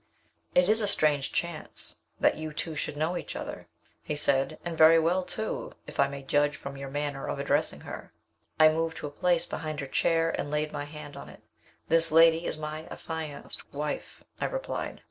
"It 0.55 0.67
is 0.67 0.81
a 0.81 0.87
strange 0.87 1.31
chance 1.31 1.97
that 2.19 2.35
you 2.35 2.53
two 2.53 2.75
should 2.75 2.97
know 2.97 3.15
each 3.15 3.35
other," 3.35 3.67
he 4.01 4.15
said, 4.15 4.57
"and 4.65 4.75
very 4.75 4.97
well, 4.97 5.21
too, 5.23 5.73
if 5.85 5.99
I 5.99 6.07
may 6.07 6.23
judge 6.23 6.55
from 6.55 6.75
your 6.75 6.89
manner 6.89 7.27
of 7.29 7.37
addressing 7.37 7.81
her?" 7.81 8.11
I 8.59 8.69
moved 8.69 8.97
to 8.97 9.05
a 9.05 9.11
place 9.11 9.45
behind 9.45 9.79
her 9.79 9.85
chair, 9.85 10.31
and 10.31 10.49
laid 10.49 10.71
my 10.71 10.85
hand 10.85 11.15
on 11.15 11.29
it. 11.29 11.43
"This 11.87 12.11
lady 12.11 12.47
is 12.47 12.57
my 12.57 12.87
affianced 12.87 13.71
wife," 13.75 14.23
I 14.39 14.45
replied. 14.45 14.99